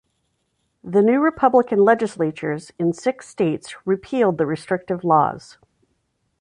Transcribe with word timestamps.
The 0.83 1.03
new 1.03 1.19
Republican 1.19 1.81
legislatures 1.83 2.71
in 2.79 2.91
six 2.91 3.27
states 3.29 3.75
repealed 3.85 4.39
the 4.39 4.47
restrictive 4.47 5.03
laws. 5.03 5.59